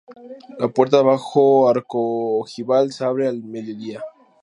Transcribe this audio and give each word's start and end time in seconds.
La 0.57 0.67
puerta, 0.67 1.03
bajo 1.03 1.69
arco 1.69 2.39
ojival, 2.39 2.91
se 2.91 3.05
abre 3.05 3.27
al 3.27 3.43
mediodía. 3.43 4.01